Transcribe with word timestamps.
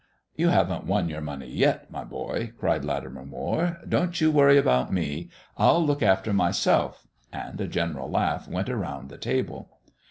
"You 0.35 0.47
haven't 0.49 0.87
won 0.87 1.09
your 1.09 1.21
money 1.21 1.51
yet, 1.51 1.91
my 1.91 2.03
boy," 2.03 2.53
cried 2.57 2.83
Latimer 2.83 3.23
Moire. 3.23 3.79
"Don't 3.87 4.19
you 4.19 4.31
worry 4.31 4.57
about 4.57 4.91
me; 4.91 5.29
I'll 5.59 5.85
look 5.85 6.01
after 6.01 6.33
myself," 6.33 7.05
and 7.31 7.61
a 7.61 7.67
general 7.67 8.09
laugh 8.09 8.47
went 8.47 8.67
around 8.69 9.09
the 9.09 9.19
table. 9.19 9.69